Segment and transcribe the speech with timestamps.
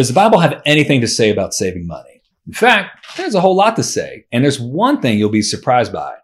[0.00, 2.22] Does the Bible have anything to say about saving money?
[2.46, 5.92] In fact, there's a whole lot to say, and there's one thing you'll be surprised
[5.92, 6.14] by.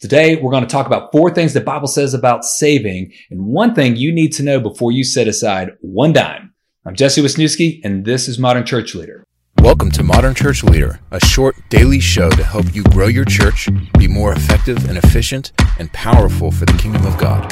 [0.00, 3.74] Today, we're going to talk about four things the Bible says about saving and one
[3.74, 6.52] thing you need to know before you set aside one dime.
[6.84, 9.24] I'm Jesse Wisniewski, and this is Modern Church Leader.
[9.62, 13.66] Welcome to Modern Church Leader, a short daily show to help you grow your church,
[13.98, 17.50] be more effective and efficient, and powerful for the kingdom of God.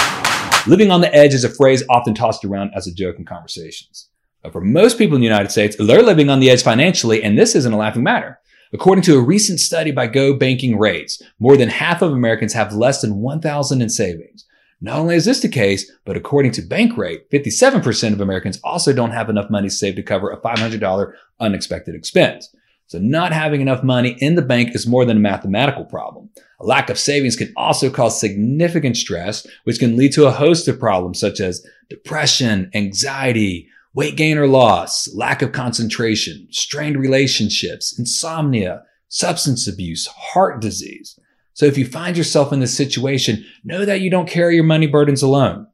[0.66, 4.09] Living on the edge is a phrase often tossed around as a joke in conversations.
[4.42, 7.38] But for most people in the United States, they're living on the edge financially, and
[7.38, 8.38] this isn't a laughing matter.
[8.72, 13.16] According to a recent study by GOBankingRates, more than half of Americans have less than
[13.16, 14.46] 1,000 in savings.
[14.80, 19.10] Not only is this the case, but according to Bankrate, 57% of Americans also don't
[19.10, 22.54] have enough money saved to cover a $500 unexpected expense.
[22.86, 26.30] So not having enough money in the bank is more than a mathematical problem.
[26.60, 30.66] A lack of savings can also cause significant stress, which can lead to a host
[30.66, 37.98] of problems such as depression, anxiety, weight gain or loss, lack of concentration, strained relationships,
[37.98, 41.18] insomnia, substance abuse, heart disease.
[41.54, 44.86] So if you find yourself in this situation, know that you don't carry your money
[44.86, 45.66] burdens alone.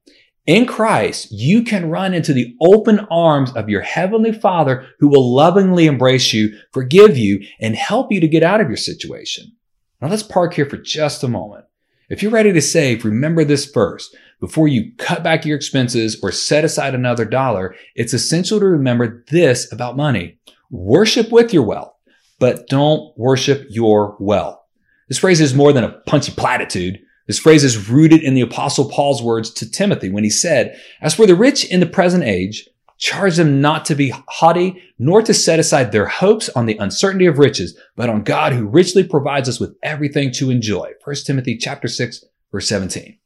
[0.46, 5.34] In Christ, you can run into the open arms of your heavenly father who will
[5.34, 9.56] lovingly embrace you, forgive you, and help you to get out of your situation.
[10.00, 11.64] Now let's park here for just a moment.
[12.08, 14.16] If you're ready to save, remember this first.
[14.38, 19.24] Before you cut back your expenses or set aside another dollar, it's essential to remember
[19.30, 20.38] this about money.
[20.70, 21.92] Worship with your wealth,
[22.38, 24.60] but don't worship your wealth.
[25.08, 27.00] This phrase is more than a punchy platitude.
[27.26, 31.14] This phrase is rooted in the apostle Paul's words to Timothy when he said, as
[31.14, 35.34] for the rich in the present age, charge them not to be haughty, nor to
[35.34, 39.48] set aside their hopes on the uncertainty of riches, but on God who richly provides
[39.48, 40.92] us with everything to enjoy.
[41.04, 43.18] 1 Timothy chapter 6, verse 17.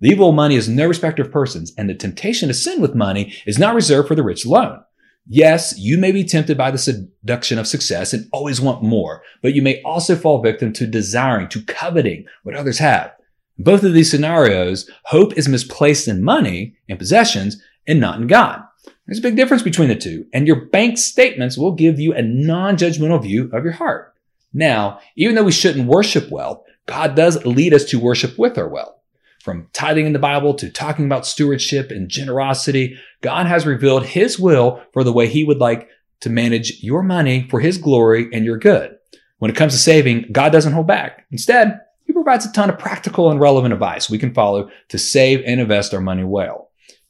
[0.00, 2.94] The evil of money is no respecter of persons, and the temptation to sin with
[2.94, 4.82] money is not reserved for the rich alone.
[5.30, 9.54] Yes, you may be tempted by the seduction of success and always want more, but
[9.54, 13.12] you may also fall victim to desiring, to coveting what others have.
[13.58, 18.62] Both of these scenarios, hope is misplaced in money and possessions and not in God.
[19.06, 22.22] There's a big difference between the two, and your bank statements will give you a
[22.22, 24.14] non-judgmental view of your heart.
[24.52, 28.68] Now, even though we shouldn't worship wealth, God does lead us to worship with our
[28.68, 28.94] wealth.
[29.42, 34.38] From tithing in the Bible to talking about stewardship and generosity, God has revealed His
[34.38, 35.88] will for the way He would like
[36.20, 38.96] to manage your money for His glory and your good.
[39.38, 41.26] When it comes to saving, God doesn't hold back.
[41.30, 45.42] Instead, He provides a ton of practical and relevant advice we can follow to save
[45.46, 46.67] and invest our money well.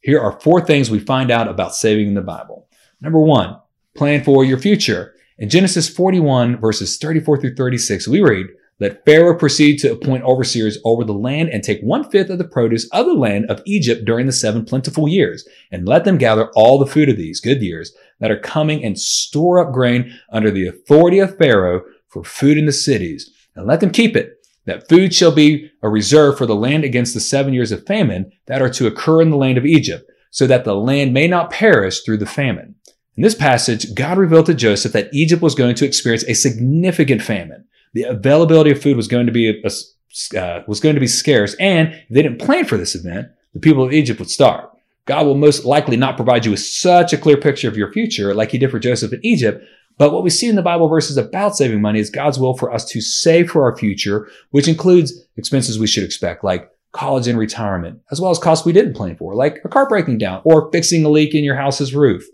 [0.08, 2.66] Here are four things we find out about saving in the Bible.
[3.02, 3.58] Number one,
[3.94, 5.14] plan for your future.
[5.36, 8.46] In Genesis 41 verses 34 through 36, we read,
[8.80, 12.48] let Pharaoh proceed to appoint overseers over the land and take one fifth of the
[12.48, 16.50] produce of the land of Egypt during the seven plentiful years, and let them gather
[16.54, 20.50] all the food of these good years that are coming and store up grain under
[20.50, 24.38] the authority of Pharaoh for food in the cities, and let them keep it
[24.68, 28.30] that food shall be a reserve for the land against the seven years of famine
[28.46, 31.50] that are to occur in the land of Egypt, so that the land may not
[31.50, 32.74] perish through the famine.
[33.16, 37.22] In this passage, God revealed to Joseph that Egypt was going to experience a significant
[37.22, 37.64] famine.
[37.94, 41.54] The availability of food was going to be a, uh, was going to be scarce,
[41.54, 44.68] and if they didn't plan for this event, the people of Egypt would starve.
[45.06, 48.34] God will most likely not provide you with such a clear picture of your future
[48.34, 49.64] like he did for Joseph in Egypt,
[49.98, 52.72] but what we see in the Bible verses about saving money is God's will for
[52.72, 57.38] us to save for our future, which includes expenses we should expect, like college and
[57.38, 60.70] retirement, as well as costs we didn't plan for, like a car breaking down or
[60.72, 62.25] fixing a leak in your house's roof.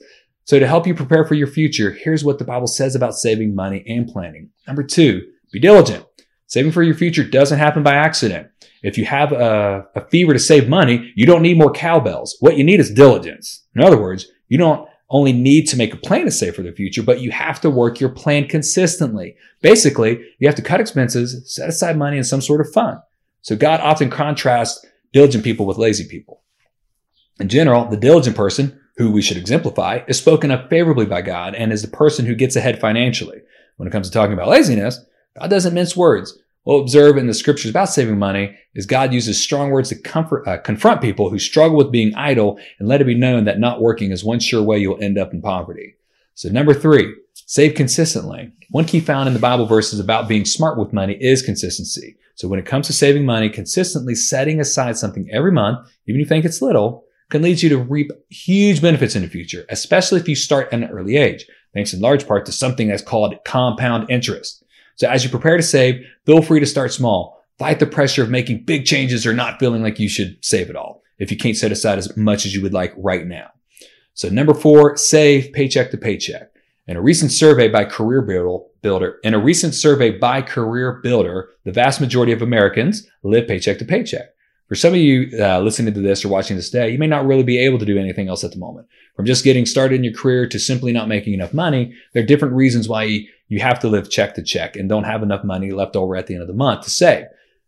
[0.45, 3.55] So to help you prepare for your future, here's what the Bible says about saving
[3.55, 4.51] money and planning.
[4.67, 5.23] Number two,
[5.53, 6.05] be diligent.
[6.47, 8.49] Saving for your future doesn't happen by accident.
[8.83, 12.37] If you have a, a fever to save money, you don't need more cowbells.
[12.41, 13.65] What you need is diligence.
[13.75, 16.73] In other words, you don't only need to make a plan to save for the
[16.73, 19.37] future, but you have to work your plan consistently.
[19.61, 22.99] Basically, you have to cut expenses, set aside money in some sort of fund.
[23.43, 26.43] So God often contrasts diligent people with lazy people.
[27.39, 31.55] In general, the diligent person, who we should exemplify, is spoken of favorably by God
[31.55, 33.41] and is the person who gets ahead financially.
[33.77, 35.05] When it comes to talking about laziness,
[35.39, 36.39] God doesn't mince words.
[36.65, 40.49] We'll observe in the scriptures about saving money is God uses strong words to comfort,
[40.49, 43.83] uh, confront people who struggle with being idle and let it be known that not
[43.83, 45.97] working is one sure way you'll end up in poverty.
[46.35, 48.51] So number three, save consistently.
[48.71, 52.17] One key found in the Bible verses about being smart with money is consistency.
[52.35, 56.25] So when it comes to saving money, consistently setting aside something every month, even if
[56.25, 60.19] you think it's little, can lead you to reap huge benefits in the future, especially
[60.19, 63.37] if you start at an early age, thanks in large part to something that's called
[63.45, 64.64] compound interest.
[64.97, 67.45] So as you prepare to save, feel free to start small.
[67.59, 70.77] Fight the pressure of making big changes or not feeling like you should save it
[70.77, 73.51] all if you can't set aside as much as you would like right now.
[74.15, 76.51] So number four, save paycheck to paycheck.
[76.87, 78.21] In a recent survey by Career
[78.83, 83.85] Builder, in a recent survey by CareerBuilder, the vast majority of Americans live paycheck to
[83.85, 84.35] paycheck.
[84.69, 87.27] For some of you uh, listening to this or watching this today, you may not
[87.27, 88.87] really be able to do anything else at the moment.
[89.17, 92.27] From just getting started in your career to simply not making enough money, there are
[92.27, 95.71] different reasons why you, have to live check to check and don't have enough money
[95.71, 97.27] left over at the end of the month to save.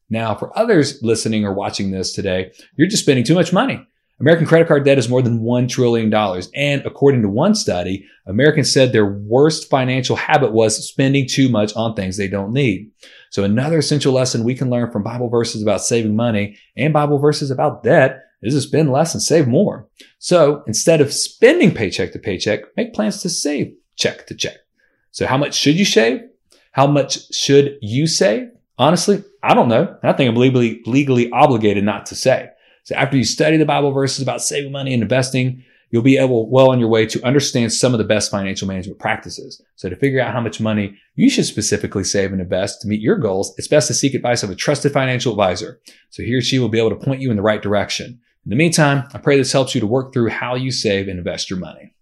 [0.08, 3.86] Now, for others listening or watching this today, you're just spending too much money.
[4.18, 6.12] American credit card debt is more than $1 trillion.
[6.54, 11.74] And according to one study, Americans said their worst financial habit was spending too much
[11.76, 12.90] on things they don't need.
[13.30, 17.18] So another essential lesson we can learn from Bible verses about saving money and Bible
[17.18, 19.88] verses about debt is to spend less and save more.
[20.18, 24.65] So instead of spending paycheck to paycheck, make plans to save check to check.
[25.16, 26.20] So how much should you save?
[26.72, 28.50] How much should you save?
[28.76, 29.96] Honestly, I don't know.
[30.02, 32.50] I think I'm legally, legally obligated not to say.
[32.84, 36.50] So after you study the Bible verses about saving money and investing, you'll be able
[36.50, 39.62] well on your way to understand some of the best financial management practices.
[39.76, 43.00] So to figure out how much money you should specifically save and invest to meet
[43.00, 45.80] your goals, it's best to seek advice of a trusted financial advisor.
[46.10, 48.20] So he or she will be able to point you in the right direction.
[48.44, 51.18] In the meantime, I pray this helps you to work through how you save and
[51.18, 51.94] invest your money.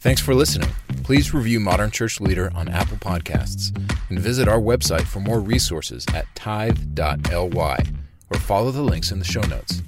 [0.00, 0.70] Thanks for listening.
[1.04, 3.76] Please review Modern Church Leader on Apple Podcasts
[4.08, 7.84] and visit our website for more resources at tithe.ly
[8.30, 9.82] or follow the links in the show notes.